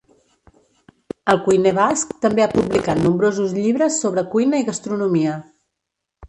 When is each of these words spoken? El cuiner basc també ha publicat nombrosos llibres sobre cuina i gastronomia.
El 1.33 1.41
cuiner 1.47 1.73
basc 1.79 2.15
també 2.23 2.45
ha 2.45 2.55
publicat 2.55 3.03
nombrosos 3.03 3.53
llibres 3.59 3.99
sobre 4.05 4.25
cuina 4.33 4.63
i 4.65 4.67
gastronomia. 4.71 5.37